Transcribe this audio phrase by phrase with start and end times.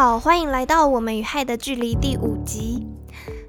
[0.00, 2.86] 好，欢迎来到我们与害的距离第五集。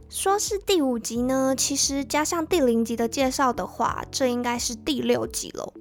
[0.09, 5.73] 说是第五集呢，其实加上第零集的介绍的话，这应该是第六集了。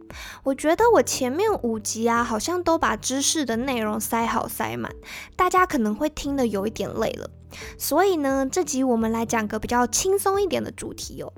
[0.44, 4.92] 我觉得我前面五集啊，好像都把知识的内容塞好塞满，
[5.34, 7.28] 大家可能会听得有一点累了。
[7.76, 11.32] 所以呢，这集我们来讲个比较轻松一点的主题哦。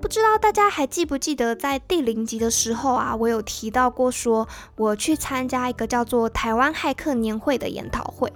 [0.00, 4.46] 不知道大家还记不记得，在第零集的时候啊，我有提到过，说
[4.76, 8.32] 我去参加一个叫做台湾骇客年会的研讨会。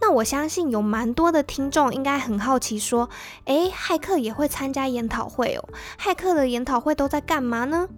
[0.00, 3.08] 那我相信有蛮多的听众应该很好奇，说，
[3.46, 5.68] 诶，骇客也会参加研讨会哦？
[5.98, 7.88] 骇客的研讨会都在干嘛呢？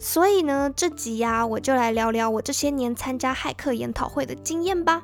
[0.00, 5.02] 所以呢，这集呀，我就来聊聊我这些年参加骇客研讨会的经验吧。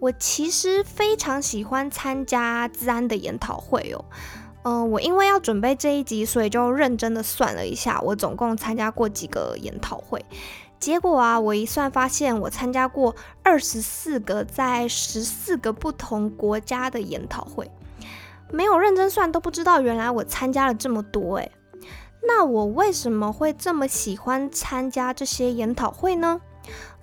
[0.00, 4.04] 我其实非常喜欢参加治安的研讨会哦。
[4.64, 10.24] 嗯，我因为要准备这一集，所以就认真的算了一下，我总共参加过几个研讨会。
[10.78, 17.70] 结果啊，我一算发现，我参加过二十四个在十四个不同国家的研讨会。
[18.50, 21.50] 没有认真算，都不知道原来我参加了这么多诶。
[22.26, 26.40] 那我为什么会这么喜欢参加这些研讨会呢？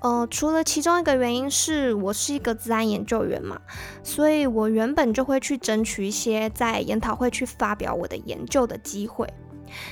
[0.01, 3.59] 呃，除了其中一个原因是我是一个自然研究员嘛，
[4.01, 9.27] 所以我原本就会去争取一些在研讨会去发表我的研究的机会。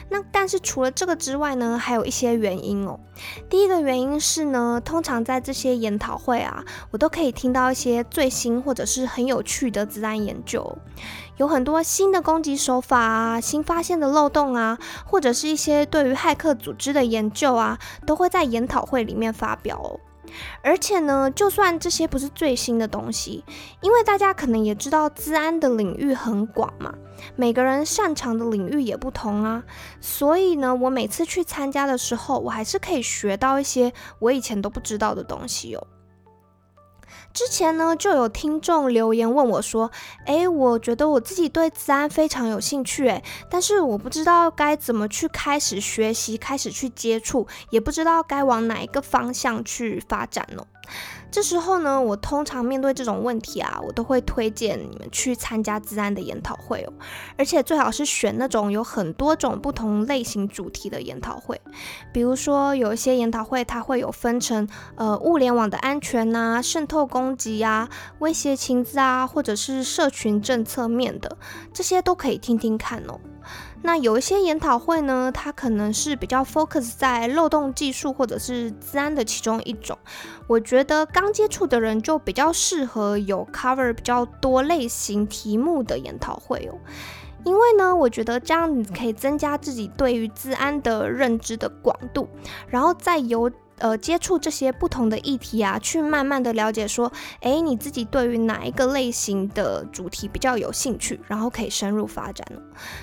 [0.10, 3.00] 那但是除了这个之外呢，还有一些原因哦。
[3.48, 10.78] 第一个原因是呢，通常在这些研讨会啊，我都可以听到一些最新或者是很有趣的自然研究，
[11.38, 20.00] 有很多新的攻击手法啊，新发现的漏洞啊，或者是一些对于骇客组织的研究啊，都会在研讨会里面发表哦。
[20.62, 23.44] 而且呢，就算这些不是最新的东西，
[23.82, 26.94] 因为大家可能也知道，治安的领域很广嘛，
[27.36, 29.64] 每个人擅长的领域也不同啊，
[30.02, 35.88] 所以呢，我每次去参加的时候，我还是可以学到一些我以前都不知道的东西哦。
[37.38, 39.92] 之前呢，就有听众留言问我说
[40.26, 50.66] ：“诶，我觉得我自己对自安非常有兴趣，诶，但是我不知道该怎么去开始学习，开始去接触，也不知道该往哪一个方向去发展了。”
[51.30, 56.94] 这时候呢，我通常面对这种问题啊，我都会推荐你们去参加自然的研讨会哦，
[57.38, 61.60] 而且最好是选那种有很多种不同类型主题的研讨会。
[62.14, 67.90] 比如说，有一些研讨会它会有分成呃物联网的安全呐、渗透攻击啊、
[68.20, 71.38] 威胁情资啊，或者是社群政策面的，
[71.74, 73.20] 这些都可以听听看哦。
[73.82, 79.98] 那有一些研讨会呢，它可能是比较 focus 在漏洞技术或者是治安的其中一种。
[80.48, 86.76] 我觉得刚接触的人就比较适合有 cover 比较多类型题目的研讨会哦，
[87.46, 92.28] 因为呢，我觉得这样你可以增加自己对于治安的认知的广度，
[92.68, 93.50] 然后再由。
[93.80, 97.12] 呃，接触这些不同的议题啊，去慢慢的了解说，
[97.42, 102.48] 哎，你自己对于哪一个类型的主题比较有兴趣，然后可以深入发展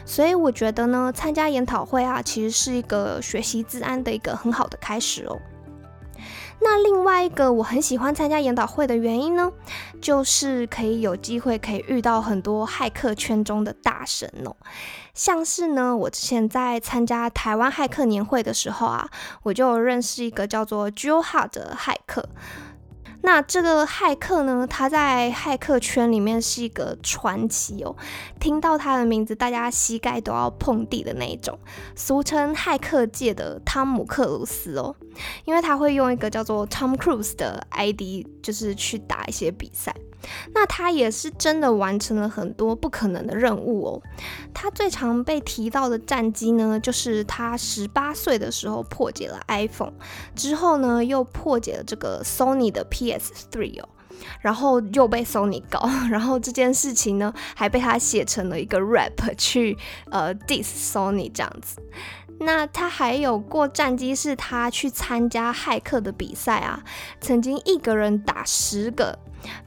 [0.04, 5.38] 所以我觉得呢，参加研讨会啊，其实是一个学习自安的一个很好的开始哦。
[6.64, 9.52] 那另外一个我很喜欢参加研讨会的原因呢，
[10.00, 14.56] 就是可以有机会可以遇到很多骇客圈中的大神哦。
[15.12, 19.06] 像是呢，我之前在参加台湾骇客年会的时候啊，
[19.42, 22.26] 我就认识一个叫做 Joe Hart 的骇客。
[23.22, 27.96] 那这个骇客呢，他在骇客圈里面是一个传奇哦。
[28.38, 31.58] 听到他的名字，大家膝盖都要碰地的那一种，
[31.96, 34.94] 俗称骇客界的汤姆克鲁斯哦。
[35.44, 39.94] 因为他会用一个叫做 Tom Cruise 的 ID，就是去打一些比赛。
[40.54, 44.02] 那他也是真的完成了很多不可能的任务哦。
[44.52, 49.92] 他最常被提到的战机呢，就是他十八岁的时候破解了 iPhone，
[50.34, 53.88] 之后呢又破解了这个 Sony 的 PS3 哦，
[54.40, 55.80] 然后又被 Sony 告，
[56.10, 59.76] 然后这件事情呢还被他写成了一个 rap 去
[60.10, 61.80] 呃 diss Sony 这样子。
[62.40, 66.82] 那他还有过战绩，是他去参加骇客的比赛啊，
[67.20, 69.18] 曾经一个人打十个。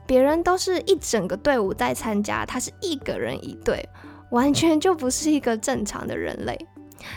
[0.05, 3.87] 别人都是一整个队伍在参加，他是一个人一队，
[4.31, 6.57] 完全就不是一个正常的人类。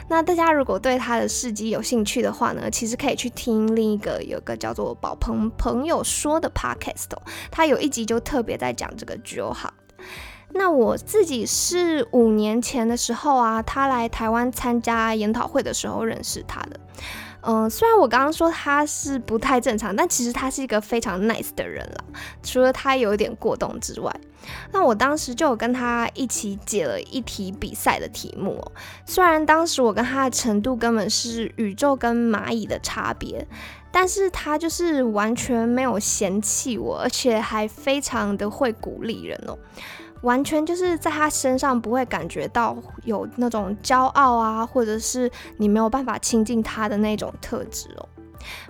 [0.09, 7.09] 那大家如果对他的事迹有兴趣的话呢，其实可以去听另一个有个叫做宝鹏朋友说的 podcast，
[7.51, 9.73] 他有一集就特别在讲这个 Joe 哈。
[10.53, 16.81] 那我自己是五年前的时候啊，他来台湾参加研讨会的时候认识他的。
[17.43, 22.05] 嗯，虽然我刚刚说他是不太正常，但其实他是一个非常 nice 的人啦。
[22.43, 24.15] 除了他有一点过动之外，
[24.73, 28.63] 那我当时就有跟他一起解了一题比赛的题目。
[29.07, 33.47] 虽然当时我跟他的程度根本是宇宙跟蚂蚁的差别，
[33.91, 39.59] 但是他就是完全没有嫌弃我，而且还非常的会鼓励人哦。
[40.23, 48.09] 完全就是在他身上不会感觉到有那种骄傲啊，或者是你没有办法亲近他的那种特质哦。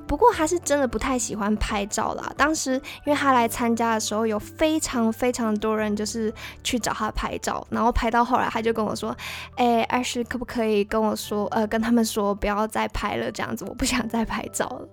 [0.05, 2.33] 不过他是真的不太喜欢拍照啦。
[2.37, 2.73] 当时
[3.05, 6.33] 因为他来参加的时候，有非常非常多人就是
[6.65, 9.17] 去找他拍照，然后拍到后来他就跟我说
[9.55, 14.89] ：“哎，二是可不可以跟我说，呃，跟他们说不要再拍了，这样子我不想再拍照了。”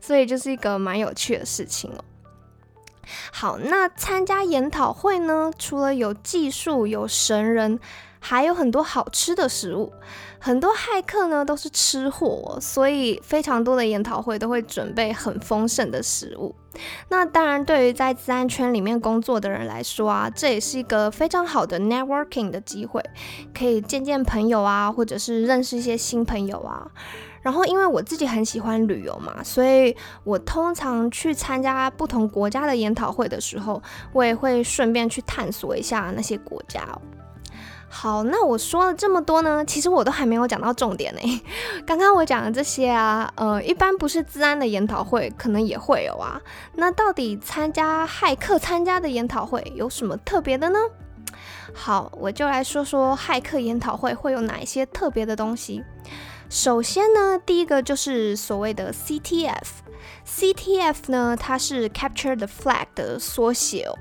[0.00, 2.02] 所以就是一个蛮有趣的事情哦。
[3.32, 5.50] 好，那参加研讨会呢？
[5.58, 7.78] 除了有技术、有神人，
[8.20, 9.92] 还有很多好吃的食物。
[10.38, 16.54] 很多骇客呢都是吃货，所以非常多的研讨会都会准备很丰盛的食物。
[17.08, 23.02] 那当然，对于在自然圈里面工作的人来说啊，这也是一个非常好的 networking 的机会，
[23.56, 26.90] 可以见见朋友啊，或者是认识一些新朋友啊。
[27.44, 29.94] 然后，因为我自己很喜欢旅游嘛，所以
[30.24, 33.82] 我通常去参加不同国家的研讨会的时候，
[34.14, 36.88] 我也会顺便去探索一下那些国家。
[37.86, 41.20] 好，那我说了这么多呢，其实我都还没有讲到重点呢。
[41.86, 46.40] 刚刚我讲的这些啊，呃，一般不是自安的研讨会，可能也会有啊。
[46.74, 50.78] 那到底参加骇客参加的研讨会有什么特别的呢？
[51.72, 55.84] 好，我就来说说骇客研讨会会有哪一些特别的东西。
[56.54, 63.98] 首先呢，第一个就是所谓的 CTF，CTF 呢，它是 Capture the Flag 的缩写哦。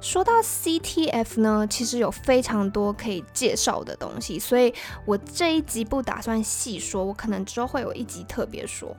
[0.00, 4.74] 说到 CTF 呢，其实有非常多可以介绍的东西，所以
[5.06, 8.92] 我这一集不打算细说，我可能之后会有一集特别说。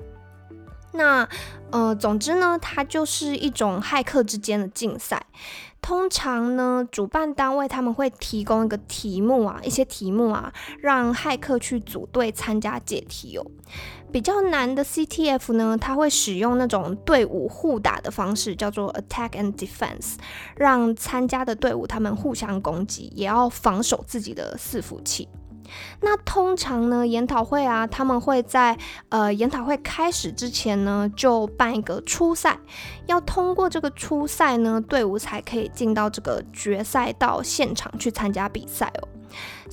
[0.94, 1.28] 那
[1.72, 5.22] 呃，总之呢，它就是一种骇客之间的竞赛。
[5.84, 13.46] 通常呢，主办单位他们会提供一个题目啊，一些题目啊，让骇客去组队参加解题哦。
[14.10, 20.16] 比较难的 CTF 呢，它会使用那种队伍互打的方式，叫做 Attack and Defense，
[20.56, 25.28] 让参加的队伍他们互相攻击，也要防守自己的伺服器。
[26.02, 28.78] 那通常呢，研讨会啊，他们会在
[29.10, 32.60] 呃研讨会开始之前呢，就办一个初赛，
[33.06, 39.08] 要通过这个初赛呢，队伍才可以进到这个决赛到现场去参加比赛哦。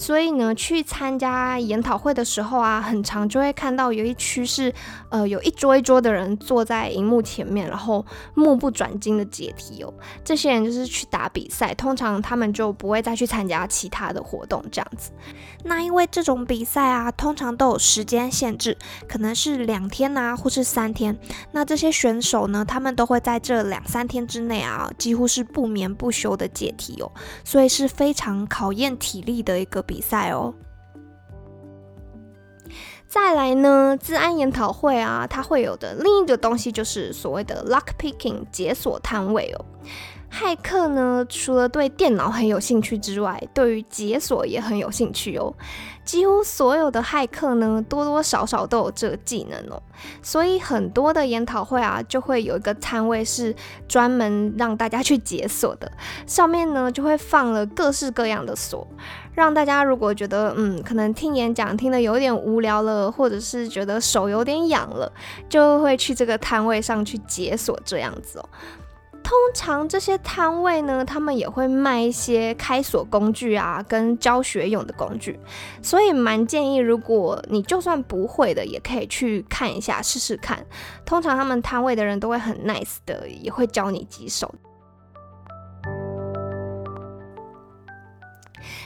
[0.00, 4.72] 所以呢，去参加研讨会的时候啊，很常就会看到有一区是，
[5.10, 8.02] 呃，有一桌一桌的人坐在荧幕前面，然后
[8.32, 9.92] 目不转睛的解题哦。
[10.24, 15.10] 这些人就是去打比赛，通常他们就不会再去参加其他的活动这样子。
[15.64, 21.14] 那因为这种比赛啊，通常都有时间限制，可能是两天呐，或是三天。
[21.52, 27.12] 那这些选手呢，他们都会在这两三天之内啊，几乎是不眠不休的解题哦，
[27.44, 29.84] 所以是非常考验体力的一个。
[29.90, 30.54] 比赛哦，
[33.08, 39.64] 再来呢，治安研讨会啊，它会有的另一个东西就是所谓的 lock picking 解锁摊位哦。
[40.32, 45.52] 骇客呢，除了对电脑很有兴趣之外，对于解锁也很有兴趣哦。
[46.04, 49.82] 几乎所有的骇客呢，多多少少都有这个技能哦。
[50.22, 53.54] 所以很多的研讨会啊，就会有一个摊位是
[53.86, 55.90] 专门让大家去解锁的，
[56.26, 58.86] 上面呢就会放了各式各样的锁，
[59.34, 65.12] 让大家如果觉得嗯，可能听演讲听得有点无聊了，或者是觉得手有点痒了，
[65.48, 68.48] 就会去这个摊位上去解锁这样子哦。
[69.22, 75.38] 通常这些摊位呢，他们也会卖一些开锁工具啊，跟教学用的工具，
[75.82, 80.66] 所以蛮建议，如果你就算不会的，也可以去看一下试试看。
[81.04, 84.52] 通常他们摊位的人都会很 nice 的，也会教你几手。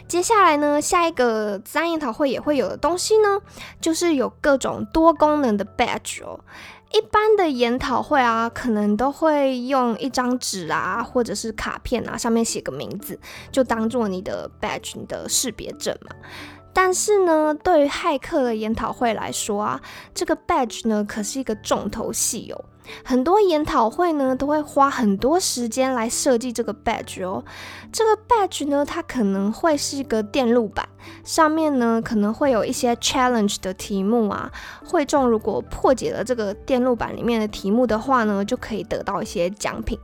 [0.06, 3.40] 接下来呢，下一个自然研讨会也会有的东西呢，
[3.80, 6.38] 就是有各种多功能的 badge 哦。
[6.94, 13.18] 一般的研讨会啊，可能都会用一张纸啊，或者是卡片啊，上面写个名字，
[13.50, 16.14] 就当做你的 badge，你的识别证嘛。
[16.74, 19.80] 但是呢，对于骇客的研讨会来说啊，
[20.12, 22.64] 这个 badge 呢，可是一个重头戏哦。
[23.02, 27.42] 很多研讨会呢，都会花很多时间来设计这个 badge 哦。
[27.90, 30.86] 这个 badge 呢，它可能会是一个电路板，
[31.24, 34.52] 上面呢可能会有一些 challenge 的题目啊。
[34.84, 39.98] 会众如果破解了这个电路板里面的题目的话呢，就可以得到一些奖品。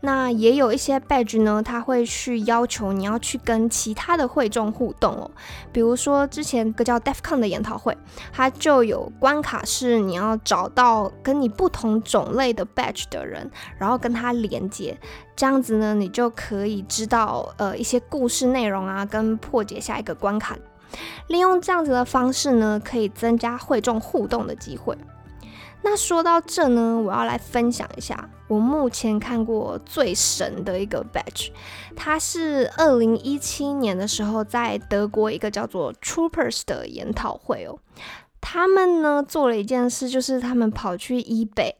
[0.00, 5.30] 那也有一些 badge 呢，他会去要求你要去跟其他的会众互动哦。
[5.72, 7.96] 比如说之前个叫 DefCon 的研讨会，
[8.32, 14.96] 它就有关卡是你要找到跟你不同种类的 badge 的人，然后跟他连接，
[15.34, 20.56] 这样子呢，你就可以知道呃一些故事内容啊，跟破解下一个关卡。
[21.26, 24.96] 利用这样子的方式呢，可以增加会众互动的机会。
[25.88, 31.50] 那说到这呢，我要来分享一下我目前看过最神的一个 badge，
[31.94, 37.78] 它是二零一七年的时候在德国一个叫做 Troopers 的研讨会哦。
[38.40, 41.74] 他们呢做了一件事，就是他们跑去 eBay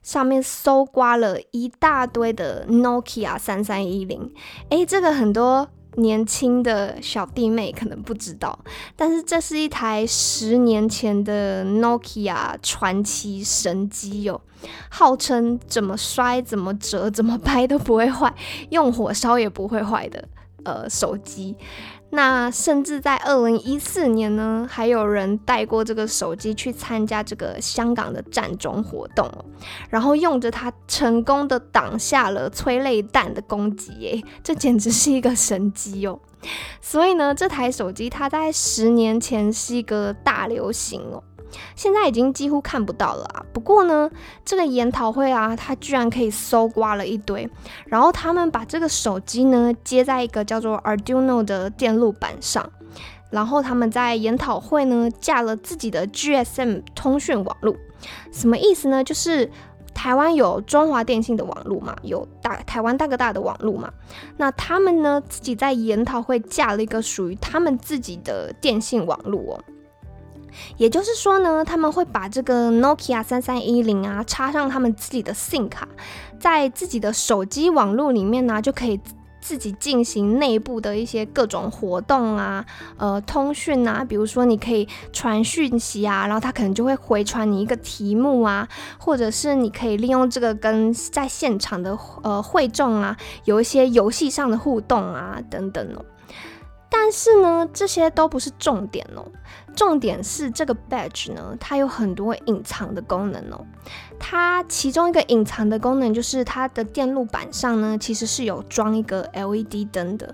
[0.00, 4.32] 上面搜刮了一大堆的 Nokia 三三一零。
[4.68, 5.68] 诶，这个很多。
[5.96, 8.58] 年轻的小弟妹可能不知道，
[8.96, 14.40] 但是这是一台十年前的 Nokia 传奇神机哟，
[14.88, 18.34] 号称怎么摔、怎么折、怎么掰都不会坏，
[18.70, 20.28] 用火烧也不会坏的
[20.64, 21.56] 呃手机。
[22.10, 29.30] 那甚至在二零一四年呢，还有人带过这个手机去参加这个香港的战中活动，
[29.88, 36.18] 然后用着它成功的挡下了催泪弹的攻击，耶，这简直是一个神机哦！
[36.82, 41.22] 所以呢，这台手机它在十年前是一个大流行哦。
[41.74, 43.44] 现在已经几乎看不到了啊！
[43.52, 44.10] 不过呢，
[44.44, 47.48] 这个研讨会啊，它居然可以搜刮了一堆，
[47.86, 52.70] 然后他们把这个手机呢接在一个叫做 Arduino 的电路板上，
[53.30, 57.74] 然后他们在研讨会呢架了自己的 GSM 通讯网络。
[58.32, 59.04] 什么意思呢？
[59.04, 59.50] 就是
[59.92, 63.92] 台湾有中华电信的网络嘛，有大台湾大哥大的网络嘛，
[64.38, 69.64] 那他们呢自己在研讨会架了一个属于他们自己的电信网络哦。
[70.76, 75.88] 也就是说呢，他们会把这个 Nokia 三三一零啊插上他们自己的 SIM 卡，
[76.38, 79.00] 在自己的手机网络里面呢，就可以
[79.40, 82.64] 自己进行内部的一些各种活动啊，
[82.98, 96.04] 呃，通讯啊，比如说你可以传讯息啊，然后他可能就会回传你一个题目啊，或者是你可以利用这个跟在现场的呃会众啊有一些游戏上的互动啊等等哦。
[97.10, 99.26] 但是呢，这些都不是重点哦。
[99.74, 103.66] 重点是这个 badge 呢，它有很多隐藏的功能哦。
[104.16, 110.32] 它其中一个隐藏的功能就是它的电路板上呢，其实是有装一个 LED 灯的。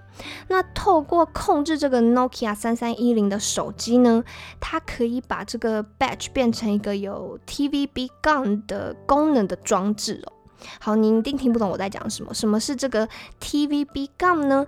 [0.49, 4.23] 那透过控制这个 Nokia 三三一零的手机呢，
[4.61, 10.33] 它可以把这个 badge 变成一个有 TVB gun 的功能的装置哦。
[10.79, 12.35] 好，你一定听不懂我在讲什么。
[12.35, 13.09] 什么是这个
[13.41, 14.67] TVB gun 呢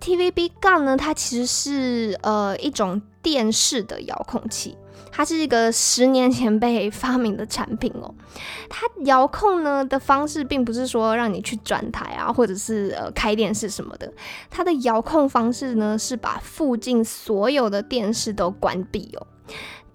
[0.00, 0.96] ？TVB 杠呢？
[0.96, 4.76] 它其实是呃一种电视的遥控器，
[5.10, 8.14] 它是一个十年前被发明的产品哦。
[8.68, 14.12] 它遥控呢的方式，并不是说让你去转台啊，或者是呃开电视什么的。
[14.50, 19.26] 它的遥控方式呢，是把附近所有的电视都关闭哦。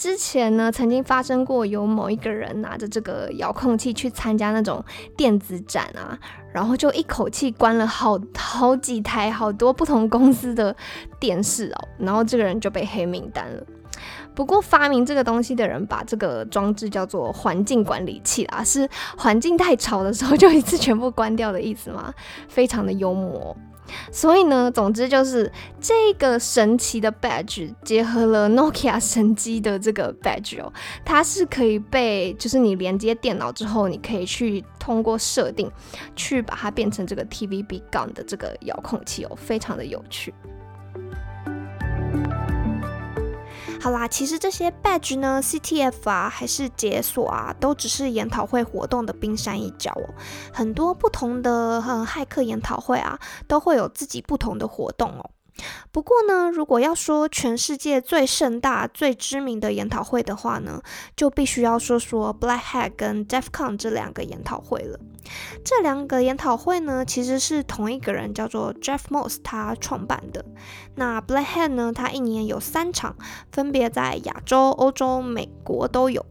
[0.02, 4.84] 之前呢，曾经发生过有某一个人拿着这个遥控器去参加那种
[5.16, 6.18] 电子展啊，
[6.52, 10.76] 然后就一口气关了好好几台好多不同公司的
[11.20, 13.64] 电视哦，然后这个人就被黑名单了。
[14.34, 22.12] 不过发明这个东西的人把这个装置叫做环境管理器啦，是环境太吵的时候就一次全部关掉的意思吗？
[22.50, 23.56] 非常的幽默。
[24.12, 30.72] 所以呢，总之就是这个神奇的 badge 结合了 Nokia 神机的这个 badge 哦，
[31.06, 35.72] 它是可以被，就是你连接电脑之后，你可以去通过设定
[36.16, 40.34] 去把它变成这个 TVB 杠的这个遥控器哦，非常的有趣。
[43.82, 50.14] 好啦，其实这些 badge 呢，CTF 啊，还是解锁啊，都只是研讨会活动的冰山一角哦。
[50.54, 55.32] 很多不同的呃骇客研讨会啊，都会有自己不同的活动哦。
[55.92, 60.82] 不过呢，如果要说全世界最盛大、最知名的研讨会的话呢，
[61.16, 65.00] 就必须要说说 Black Hat 跟 DefCon 这两个研讨会了。
[65.64, 70.44] 这两个研讨会呢，其实是同一个人叫做 Jeff Moss 他创办的。
[70.96, 73.16] 那 Black Hat 呢，它一年有三场，
[73.52, 76.26] 分别在亚洲、欧洲、美国都有。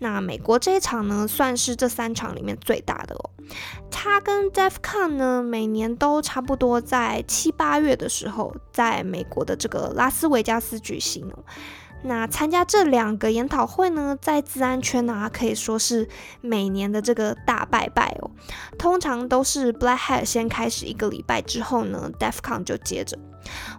[0.00, 3.30] 那美国这一场呢，算是这三场里面最大的哦。
[3.90, 11.30] 它跟 DefCon 呢，每年都差不多在七八月的时候，在美国的这个拉斯维加斯举行。
[12.04, 16.08] 那参加这两个研讨会呢，在治安圈呢，可以说是
[16.40, 18.30] 每年的这个大拜拜哦。
[18.78, 23.18] 通常都是 Black Hat 先开始一个礼拜之后呢，DefCon 就接着。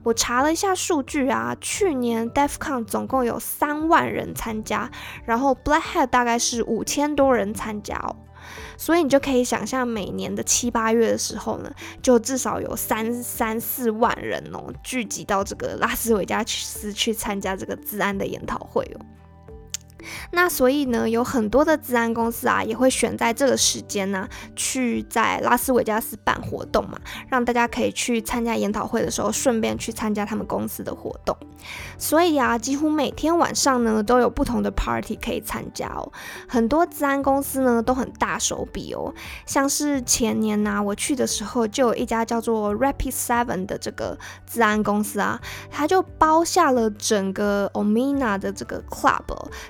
[0.03, 4.89] 我查了一下数据啊，去年 DefCon 总共有三万人参加，
[5.25, 8.15] 然后 Black Hat 大概是五千多人参加哦。
[8.83, 19.05] 所以你就可以想象，每年的七八月的时候呢，就至少有三三四万人哦，聚集到这个拉斯维加斯去参加这个治安的研讨会哦。
[20.31, 31.36] 那所以呢，有很多的治安公司啊，也会选在这个时间呢，去在拉斯维加斯办活动嘛，让大家可以去参加研讨会的时候，顺便去参加他们公司的活动。
[31.98, 36.12] 所以啊，几乎每天晚上呢，都有不同的 party 可以参加哦。
[36.48, 39.13] 很多治安公司呢，都很大手笔哦。
[39.45, 45.39] 像是前年呐，我去的时候，就有一家叫做 Rapid Seven 的这个治安公司啊，
[45.72, 49.24] 他就包下了整个 Omina 的这个 club，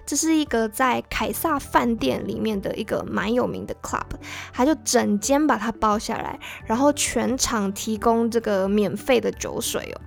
[0.05, 4.05] 这是是一个在凯撒饭店里面的一个蛮有名的 club，
[4.53, 10.01] 他就整间把它包下来，然后全场提供这个免费的酒水哦。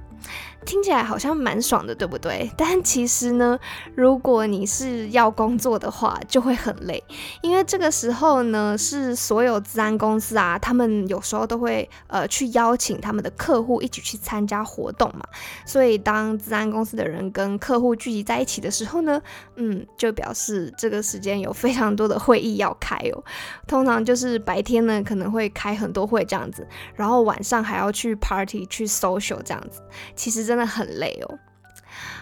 [0.67, 2.51] 听起来好像蛮爽的，对不对？
[2.59, 3.57] 但其实呢，
[3.95, 7.03] 如果你是要工作的话，就会很累，
[7.41, 15.23] 因为这个时候呢，是所有治安公司啊，他们有时候都会呃去邀请他们的客户一起去参加活动嘛。
[15.65, 19.23] 所以当治安公司的人跟客户聚集在一起的时候呢，
[19.55, 23.23] 嗯，就表示这个时间有非常多的会议要开哦。
[23.69, 29.81] 通常就是白天呢可能会开很多会这样子，然后晚上还要去 party 去 social 这样子。
[30.17, 30.56] 其实真。
[30.57, 31.39] 真的很累哦。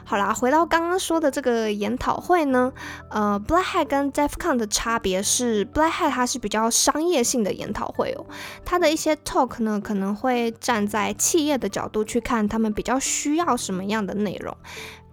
[0.06, 2.72] 好啦，回到刚刚说的这个研讨会呢，
[3.08, 8.26] 呃，Black Hat 跟 DefCon 的差别是，Black Hat 它是比较商业性的研讨会哦，
[8.64, 14.54] 它的一些 talk 呢可能会站在企业的角度去看他们比较需要什么样的内容。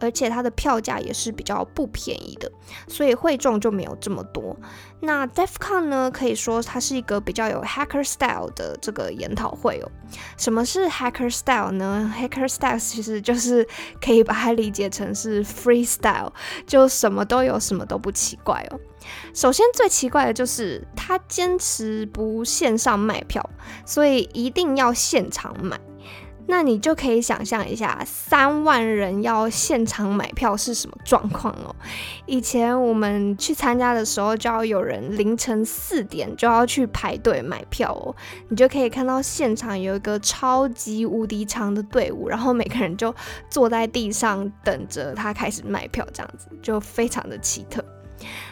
[0.01, 2.51] 而且它的票价也是比较不便宜的，
[2.87, 4.57] 所以会众就没有这么多。
[4.99, 9.91] 那 DefCon 呢，可以说它是一个比较有 Hacker Style 的这个研讨会哦。
[10.37, 13.67] 什么是 Hacker Style 呢？Hacker Style 其实就是
[14.01, 16.31] 可以把它理解成是 Freestyle，
[16.67, 18.79] 就什么都有，什么都不奇怪哦。
[19.33, 23.47] 首先最奇怪的就是他坚持不线上卖票，
[23.85, 25.79] 所以一定要现场买。
[26.51, 31.73] 那你就可以想象一下，三万人要现场买票是什么状况哦。
[32.25, 38.13] 以前我们去参加的时候，就要有人凌晨四点就要去排队买票哦。
[38.49, 43.15] 你就可以看到现场有一个超级无敌长的队伍，然后每个人就
[43.49, 47.81] 坐在地上等着他开始卖票，这样子就非常的奇特。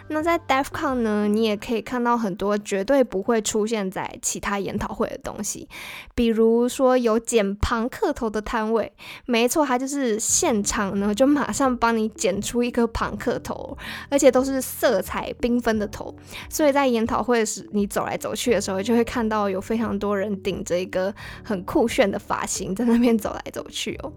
[0.10, 5.68] 那在 DefCon 呢，你也可以看到很多绝对不会出现在其他研讨会的东西，
[6.16, 8.92] 比如说有剪庞克头的摊位，
[9.26, 13.78] 没错，它就是现场呢就马上帮你剪出一颗庞克头，
[14.10, 16.16] 而且都是色彩缤纷的头，
[16.50, 24.12] 所以在研讨会时你走来走去的时候，就会看到有非常多人顶着一个很酷炫的发型在那边走来走去哦。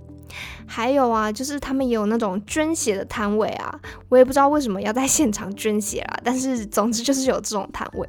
[0.66, 8.08] 还有啊，就是他们也有那种捐血的摊位啊，我也不知道为什么要在现场捐血啦，但是总之就是有这种摊位。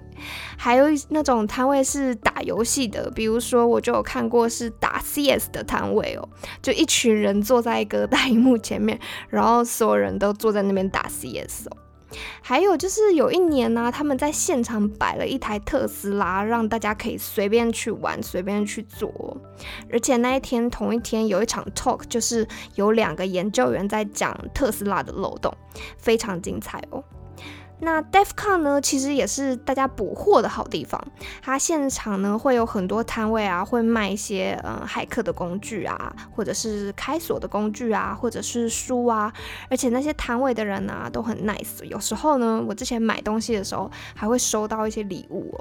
[0.58, 6.28] 还有那种摊位是打游戏的，比如说我就有看过是打 CS 的摊位哦，
[6.62, 11.78] 就一群人坐在一个大荧幕前面，然后所有人都坐在那边打 CS 哦。
[12.44, 19.36] 还有就是有一年呢，他们在现场摆了一台特斯拉，让大家可以随便去玩，随便去坐。
[19.92, 25.52] 而且那一天同一天有一场 talk，就是有两个研究员在讲特斯拉的漏洞，
[25.98, 27.04] 非常精彩哦。
[27.84, 31.02] 那 DefCon 呢，其实也是大家补货的好地方。
[31.42, 39.32] 它现场呢会有很多摊位啊，会卖一些嗯骇客的工具啊，或者是开锁的工具啊，或者是书啊。
[39.70, 41.84] 而且那些摊位的人呢都很 nice。
[41.84, 45.54] 有时候呢，我之前买东西的时候还会收到一些礼物。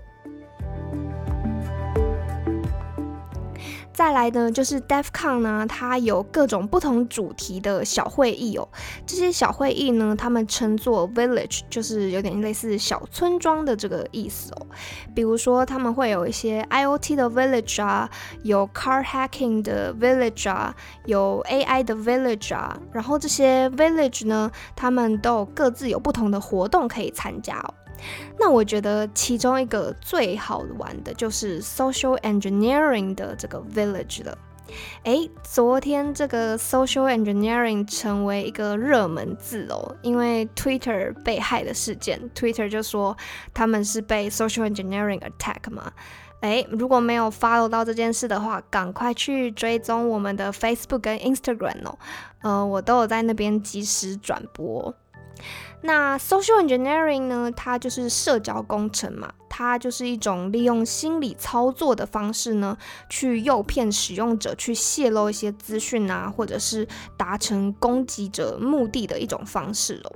[3.92, 8.66] 再来呢，就是 DefCon 呢，它有各种不同主题的小会议哦。
[9.06, 14.66] 这些小会议呢，他们称作 Village，就是有点类似小村庄的这个意思哦。
[15.14, 18.08] 比如说，他们会有一些 IOT 的 Village 啊，
[18.42, 20.74] 有 Car Hacking 的 Village 啊，
[21.04, 22.78] 有 AI 的 Village 啊。
[22.92, 27.74] 然后这些 Village 呢，他们都有各自有不同的活动可以参加哦。
[28.38, 34.36] 那我觉得其中一个最好玩的就是 social engineering 的这个 village 了。
[35.02, 43.14] 诶，昨天这个 social engineering 成为一个热门字哦，因为 Twitter 被害的事件，Twitter 就说
[43.52, 45.92] 他们是被 social engineering attack 嘛。
[46.40, 51.98] 诶，如果没有 follow 到这件事的话，赶快去追踪我们的 Facebook 跟 Instagram 哦，
[52.40, 54.94] 呃，我都有在那边及时转播。
[55.82, 57.50] 那 social engineering 呢？
[57.56, 70.12] 它就是社交工程嘛，它就是一种利用心理操作的方式呢，去诱骗使用者去泄露一些资讯啊，或者是达成攻击者目的的一种方式喽。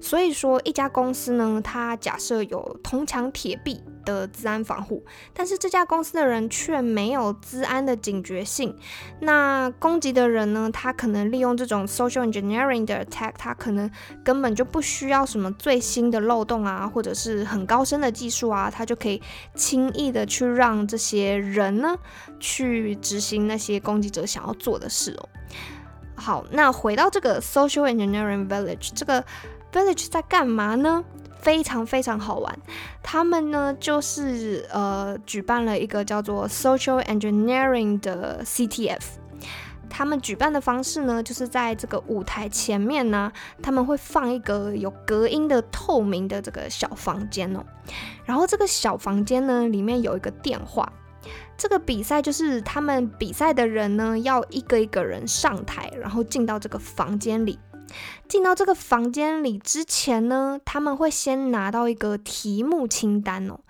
[0.00, 8.76] 所以说，一家公司呢，它假设有铜墙铁壁的治安防护，但是这家公司的人却没有治安的警觉性。
[9.20, 13.90] 那攻击的人呢，他可能利用这种 social engineering 的 attack，他可能
[14.24, 19.22] 根本就不需要什么最新的漏洞啊，或者是很高深的技术啊，他就可以
[19.54, 21.96] 轻易的去让这些人呢，
[22.40, 25.28] 去执行那些攻击者想要做的事哦。
[26.14, 29.24] 好，那回到这个 social engineering village，这个
[29.72, 31.04] village 在干嘛呢？
[31.40, 32.58] 非常非常好玩。
[33.02, 39.00] 他们呢，就是呃举办了一个叫做 social engineering 的 CTF。
[39.90, 43.30] 他们举办的方式呢，就是在这个舞台前面呢，
[43.60, 47.62] 他们会放一个有隔音的透明的这个小房间哦。
[48.24, 50.90] 然后这个小房间呢，里面有一个电话。
[51.58, 57.58] 这个比赛就是他们比赛的人呢，要一个一个人上台，然后进到这个房间里。
[58.28, 63.60] 进到这个房间里之前呢，他们会先拿到一个题目清单哦。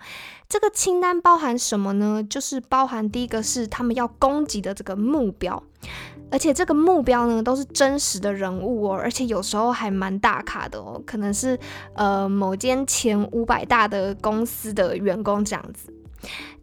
[0.47, 2.23] 这个清单包含什么呢？
[2.29, 5.61] 就是包含第一个是他们要攻击的这个目标，
[6.29, 11.57] 而且这个目标呢都是真实的人物哦，而且有时候还蛮大卡的哦，可能是
[11.95, 15.91] 呃某间前五百大的公司的员工这样子。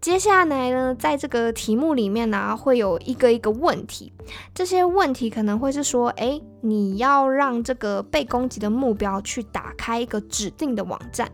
[0.00, 4.10] 接下来呢，在这个题目里面呢，会有一个一个问题。
[4.54, 11.30] 这些问题可能会是说，哎，你要让这个被攻击的目标去打开一个指定的网站，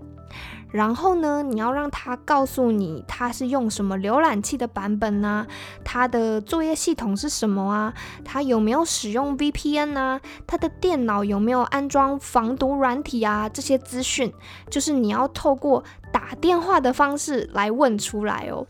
[0.76, 5.46] 然后呢，你要让他告诉你他是用什么浏览器的版本呢？
[5.82, 7.94] 他的作业系统是什么啊？
[8.24, 10.20] 他有没有使用 VPN 呢？
[10.46, 13.48] 他的电脑有没有安装防毒软体啊？
[13.48, 14.32] 这些资讯
[14.70, 15.82] 就是你要透过。
[16.12, 18.66] 打电话的方式来问出来哦，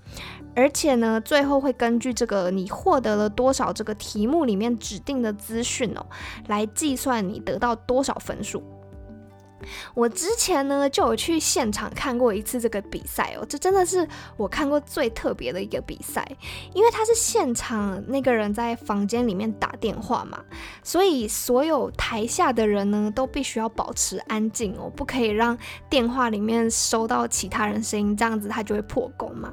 [0.56, 6.04] 而且呢，最后会根据这个你获得了多少这个题目里面指定的资讯哦，
[6.48, 8.60] 来计算你得到多少分数。
[9.94, 16.26] 我之前呢就有去现场看过一次这个比赛哦，这真的是我看过最特别的一个比赛，
[16.74, 20.38] 因为他是现场那个人在房间里面打电话嘛，
[20.82, 25.56] 所以所有台下的人呢都必须要保持安静哦，不可以让
[25.88, 29.52] 电话里面收到其他人声音，这样子他就会破功嘛。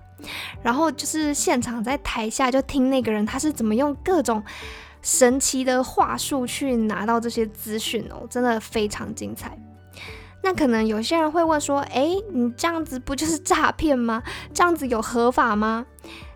[0.61, 4.41] 然后就是现场在台下就听那个人他是怎么用各种
[5.01, 9.57] 神奇的话术去拿到这些资讯哦，真的非常精彩。
[10.43, 14.21] 那可能有些人会问说，哎，你这样子不就是诈骗吗？
[14.53, 15.85] 这样子有合法吗？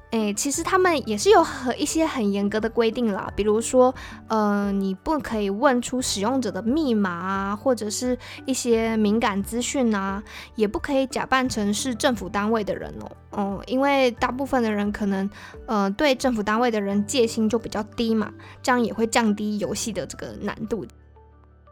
[0.10, 3.94] 哎，其实他们也是有很一些很严格的规定啦，比如说，
[4.30, 10.24] 呃，你不可以问出使用者的密码啊，或者是一些敏感资讯啊，
[10.56, 15.30] 也不可以假扮成是政府单位的人哦，嗯，因为大部分的人可能，
[15.66, 18.32] 呃，对政府单位的人戒心就比较低嘛，
[18.64, 20.88] 这样也会降低游戏的这个难度。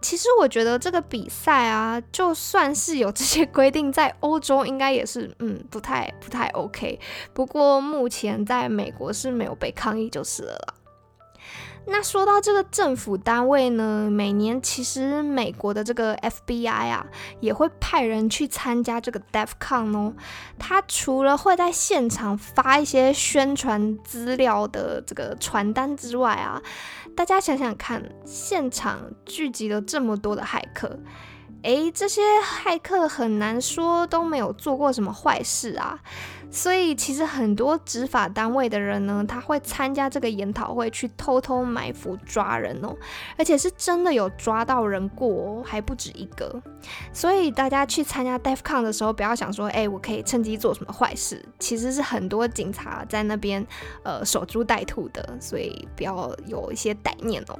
[0.05, 6.99] 其实我觉得这个比赛啊，就算是有这些规定，在欧洲应该也是嗯不太不太 OK。
[7.33, 10.74] 不过目前在美国是没有被抗议就是了。
[11.87, 17.05] 那说到这个政府单位呢，每年其实美国的这个 FBI 啊，
[17.39, 20.13] 也会派人去参加这个 DefCon 哦。
[20.57, 26.61] 他除了会在现场发一些宣传资料的这个传单之外啊，
[27.15, 30.99] 大家想想看，现场聚集了这么多的骇客。
[31.65, 35.99] 诶，这些骇客很难说都没有做过什么坏事啊，
[36.51, 42.95] 所以其实很多执法单位的人呢，他会参加这个研讨会去偷偷埋伏抓人哦，
[43.35, 46.61] 而且是真的有抓到人过，还不止一个。
[47.11, 53.65] 所以大家去参加 DefCon 的时候，不要想说，诶，我可以趁机做什么坏事，其实是很多警察在那边
[54.03, 57.57] 呃守株待兔的，所以不要有一些歹念哦。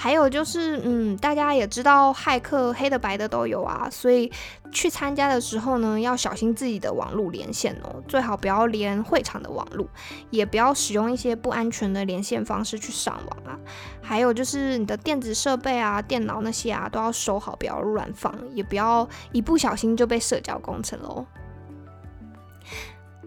[0.00, 4.30] 还有就是，嗯，大家也知道，骇客黑的白的都有啊，所以
[4.70, 9.88] 去参加的时候呢，要小心自己的网络连线哦，最好不要连会场的网络，
[10.30, 13.58] 也不要使用一些不安全的连线方式去上网啊。
[14.00, 21.26] 还有就是你的电子设备啊、电脑那些啊，都要收好，不要乱放，也不要一不小心就被社交工程喽。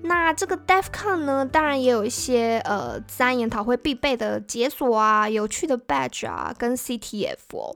[0.04, 7.76] 那这个 DefCon 呢，当然也有一些呃自然研讨会必备的解锁啊、有趣的 badge 啊，跟 CTF 哦。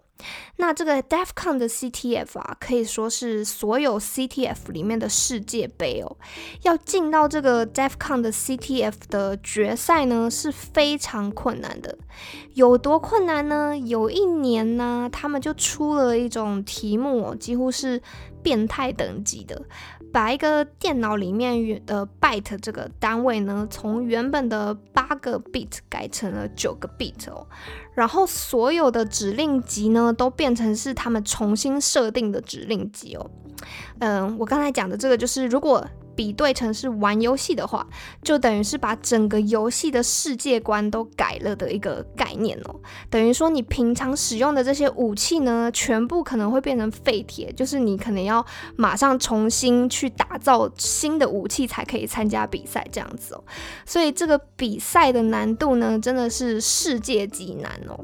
[0.56, 6.18] 那这个 DefCon 的 CTF 啊，可以说是所有 CTF 里面的世界杯哦。
[6.64, 11.98] 要进到这个 DefCon 的 CTF 的决赛呢，是非常困难的。
[12.54, 13.78] 有多困难呢？
[13.78, 18.02] 有一年呢，他们就出了一种题目，几乎是
[18.42, 19.62] 变态等级的。
[20.16, 27.46] 把一个电脑里面的 byte 这个单位呢，从原本的八个 bit 改成了九个 bit 哦，
[27.96, 29.96] 然后所有的指令集呢。
[29.96, 33.32] 呢，都变成是他们重新设定的指令集哦。
[34.00, 35.84] 嗯，我刚才讲的这个就是，如果
[36.16, 37.86] 比对成是玩游戏的话，
[38.24, 42.76] 就等于是把整个游戏的世界观都改了的一个概念哦。
[43.10, 53.44] 等于说，你平常使用的这些武器呢，全部可能会变成废铁，就是你可能要马上重新去打造新的武器才可以参加比赛这样子哦。
[53.86, 58.00] 所以这个比赛的难度呢，真的是世界级难哦。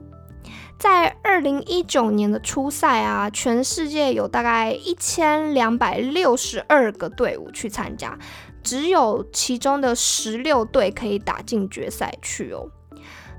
[0.82, 8.18] 在二零一九年的初赛啊，全世界有大概一千两百六十二个队伍去参加，
[8.64, 12.68] 只有其中的十六队可以打进决赛去哦。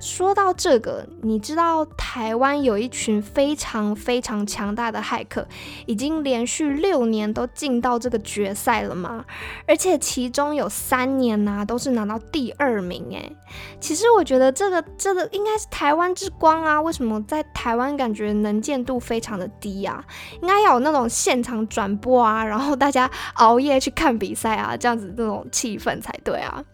[0.02, 5.46] 说到这个，你知道台湾有一群非常非常强大的骇客，
[5.86, 9.24] 已经连续六年都进到这个决赛了吗？
[9.64, 13.36] 而且其中有三年呢都是拿到第二名诶。
[13.78, 16.82] 其实我觉得这个这个应该是台湾之光啊！
[16.82, 20.04] 为什么在台湾感觉能见度非常的低啊？
[20.40, 26.64] 应该要有那种现场转播啊，然后大家熬夜去看比赛啊，这样子那种气氛才对啊。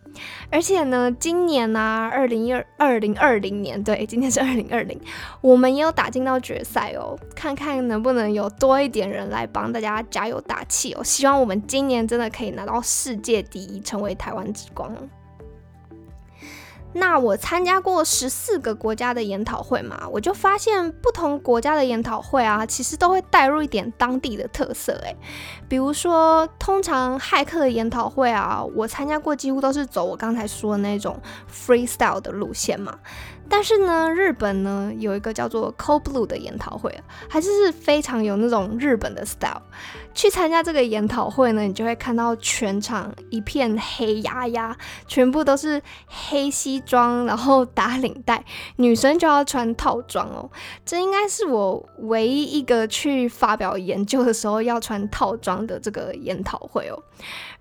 [0.50, 4.98] 而且呢，今年呢，二零二二零二零年，对，今天是二零二零，
[5.40, 14.90] 我们也有打进到决赛哦，看看能不能有多一点人来帮大家加油打气哦，希望我们今年真的可以拿到世界第一，成为台湾之光。
[16.94, 25.14] 那我参加过十四个国家的研讨会嘛，我就发现不同国家的研讨会啊，其实都会带入一点当地的特色诶，
[25.68, 31.20] 比如说，通常骇客的研讨会啊，我参加过几乎都是走我刚才说的那种
[31.52, 32.98] freestyle 的路线嘛。
[33.48, 36.94] 但是呢，日本呢有一个叫做 Cold Blue 的研讨会，
[37.28, 39.62] 还是是非常有那种日本的 style。
[40.14, 48.44] 去参加这个研讨会呢，你就会看到全场一片黑压压，全部都是黑西装，然后打领带，
[48.76, 50.50] 女生就要穿套装哦。
[50.84, 57.00] 这应该是我唯一一个去发表研究的时候要穿套装的这个研讨会哦。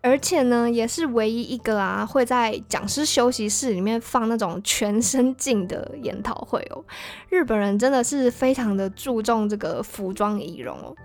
[0.01, 6.83] 而且呢，也是唯一一个啊会在讲师休息室里面放那种全身镜的研讨会哦。
[7.29, 10.95] 日本人真的是非常的注重这个服装仪容哦。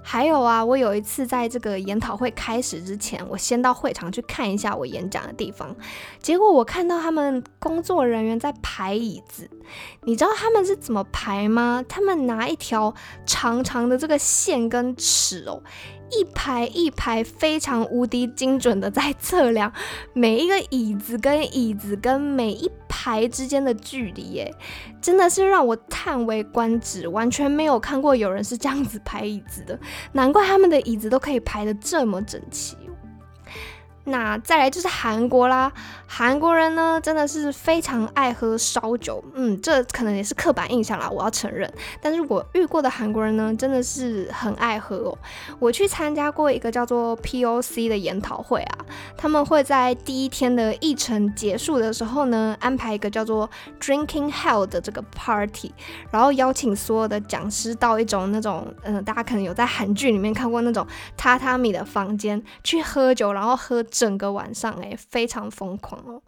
[0.00, 5.74] 还有啊，我有一次在这个研讨会开始之前，我先到会场去看一下我演讲的地方，
[6.22, 9.50] 结果我看到他们工作人员在排椅子，
[10.04, 11.84] 你知道他们是怎么排吗？
[11.88, 12.94] 他们拿一条
[13.26, 15.60] 长长的这个线跟尺哦。
[16.10, 19.72] 一排一排非常无敌精准的在测量
[20.12, 24.54] 每一个椅子跟椅子跟每一排之间的距离，耶，
[25.00, 29.78] 真的是让我叹为观止，完全没有看过有人是这样子排椅子的，
[30.12, 32.76] 难怪他们的椅子都可以排的这么整齐。
[34.08, 35.72] 那再来就是韩国啦，
[36.06, 41.68] 韩国人呢真的是非常爱喝烧酒，嗯，这可能也是刻板印象啦，我要承认。
[42.00, 45.18] 但是我遇过的韩国人呢，真的是很爱喝哦。
[45.58, 48.78] 我去参加过一个叫做 POC 的研讨会啊，
[49.16, 55.72] 他们会在第一天的议程结束的时候呢，安排一个叫做 Drinking Hell 的这个 party，
[56.12, 60.86] 然后邀请所有的讲师到一种那种，嗯，大家可能有在韩剧里面看过那种
[61.18, 63.84] 榻榻米的房间去喝酒，然后喝。
[63.96, 66.20] 整个晚上哎，非常疯狂哦。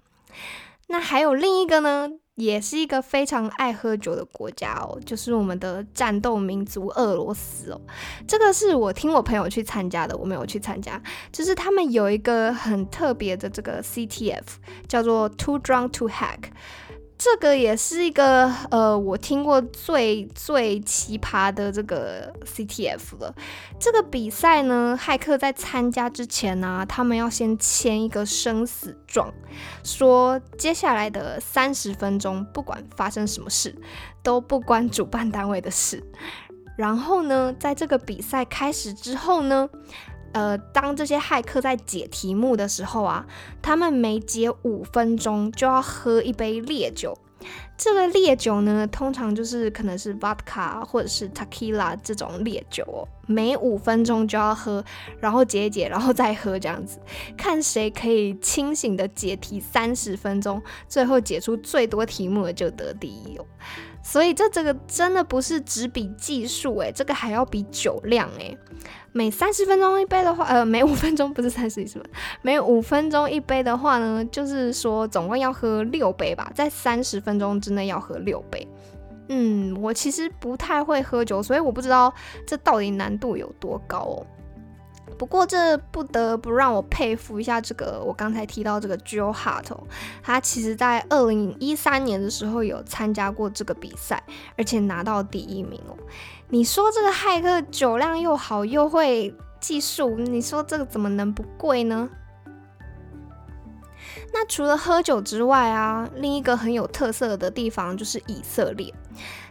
[0.87, 7.81] 那还有另一个呢，也是一个非常爱喝酒的国家哦，就是我们的战斗民族俄罗斯哦。
[8.27, 10.99] 这个是我听我朋友去参加的，我没有去参加。
[11.31, 14.45] 就是他们有一个很特别的这个 CTF，
[14.89, 16.45] 叫做 Too Drunk to Hack。
[17.19, 23.35] 这个也是一个呃，我听过最最奇葩的这个 CTF 了。
[23.81, 29.35] 这个比赛呢，骇客在参加之前呢，他们要先签一个生死状，
[29.83, 33.75] 说接下来的三十分钟，不管发生什么事，
[34.23, 36.01] 都不关主办单位的事。
[36.77, 39.69] 然后呢，在这个比赛开始之后呢。
[40.33, 43.27] 呃，当这些骇客在解题目的时候啊，
[43.63, 47.19] 他们每解五分钟就要喝一杯烈酒。
[47.79, 53.07] 这个烈酒呢，通常就是可能是 vodka 或者是 tequila 这种烈酒哦。
[53.29, 54.85] 每五分钟就要喝，
[55.21, 56.99] 然后解解，然后再喝，这样子，
[57.37, 63.47] 看谁可以清醒的解题三十分钟，最后解出最多题目的就得第一哦。
[64.03, 68.57] 所以这这个真的不是只比技术诶，这个还要比酒量诶。
[69.13, 72.05] 每三十分钟一杯的话，呃，每五分钟不是三十什么？
[72.41, 78.67] 每五分钟一杯的话呢，就是说总共要喝六杯吧，在三十分钟之内要喝六杯。
[79.29, 82.13] 嗯，我其实不太会喝酒，所以我不知道
[82.47, 84.27] 这到底难度有多高哦。
[85.19, 89.67] 不过这不得不让我佩服一下这个我刚才提到这个 Joe Hart，
[90.23, 94.23] 他其实在二零一三年的时候有参加过这个比赛，
[94.57, 95.97] 而且拿到第一名哦。
[96.49, 102.09] 你说这个骇客酒量又好又会技术，你说这个怎么能不贵呢？
[104.39, 108.95] 那除了喝酒之外啊，另一个很有特色的地方就是以色列。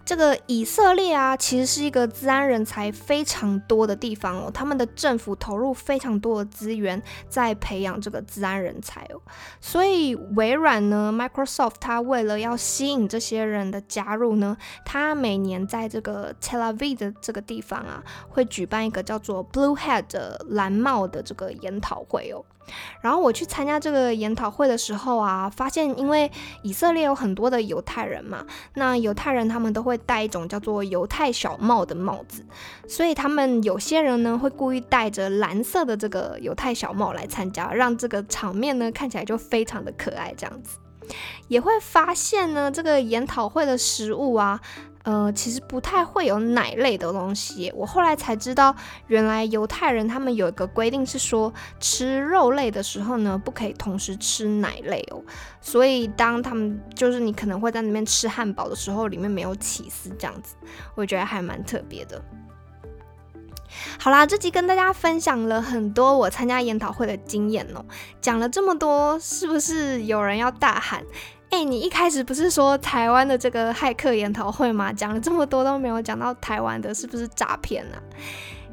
[0.05, 4.49] 这个以色列啊，其实是一个治安人才非常多的地方哦。
[4.49, 9.19] 他们的政府投入非常多的资源在培养这个治安人才哦。
[9.59, 22.39] 所以微软呢，Microsoft，它为了要吸引这些人的加入呢，它每年在这个 Tel Aviv 的这个地方啊，会举办一个叫做 Blue Hat 的蓝帽的这个研讨会哦。
[23.01, 32.45] 然后我去参加这个研讨会的时候啊，发现因为以色列有很多的犹太人嘛，那犹太人他们都会戴一种叫做犹太小帽的帽子，
[32.87, 40.77] 所以他们有些人呢会故意戴着蓝色的这个犹太小帽来参加，让这个场面呢看起来就非常的可爱，这样子。
[41.47, 44.59] 也会发现呢，这个研讨会的食物啊。
[45.07, 47.71] 呃，其实不太会有奶类的东西。
[47.73, 48.75] 我后来才知道，
[49.07, 55.23] 原来犹太人他们有一个规定是说，吃肉类的时候呢，不可以同时吃奶类哦。
[55.61, 60.55] 所以当他们就是你可能会在那边吃汉堡的时候，里面没有起司这样子，
[60.93, 62.21] 我觉得还蛮特别的。
[63.97, 67.85] 好啦，这集跟大家分享了很多我参加研讨会的经验哦。
[68.19, 71.05] 讲了这么多，是不是有人要大喊？
[71.49, 74.91] 哎，你一开始不是说台湾的这个骇客研讨会吗？
[74.91, 77.95] 讲了这么多都没有讲到台湾的，是不是诈骗啊？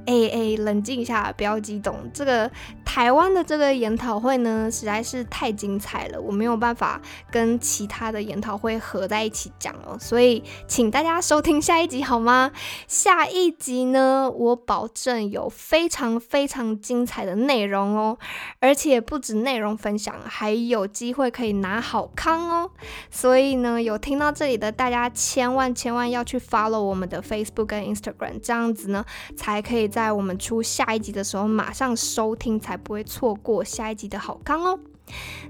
[0.07, 1.97] 哎哎，冷静一下，不要激动。
[2.12, 2.51] 这个
[2.85, 12.53] 台湾的这个研讨会呢，实在是太精彩了，我没有办法跟其他的研讨会合在一起讲哦，所以请大家收听下一集好吗？
[12.87, 18.19] 下一集呢，我保证有非常非常精彩的内容哦，
[18.61, 22.71] 而且不止内容分享，还有机会可以拿好康哦。
[23.11, 29.03] 所以呢，有听到这里的大家，千万千万要去 follow 我们的 Facebook 跟 Instagram，这样子呢，
[29.35, 29.90] 才可以。
[29.95, 34.81] 在我们出下一集的时候，马上收听，才不会错过下一集的好康哦。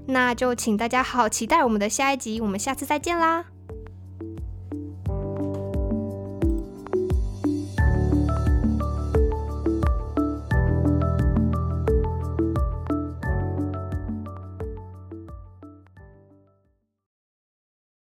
[0.05, 3.54] 那就请大家好好期待我们的下一集，我们下次再见啦。